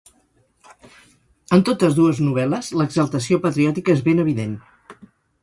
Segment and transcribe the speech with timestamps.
[1.57, 4.59] En totes dues novel·les, l'exaltació patriòtica és ben evident.